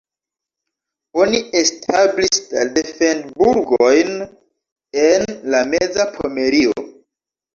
Oni 1.23 1.41
establis 1.59 2.39
la 2.55 2.63
defend-burgojn 2.77 4.17
en 5.03 5.27
la 5.55 5.61
meza 5.75 6.09
Pomerio. 6.17 6.83